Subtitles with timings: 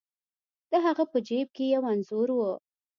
[0.71, 2.39] د هغه په جیب کې یو انځور و.